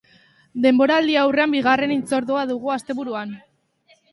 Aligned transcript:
Denboraldi-aurrearen 0.63 1.53
bigarren 1.57 1.93
hitzordua 1.97 2.47
dugu 2.53 2.75
asteburuan. 2.79 3.37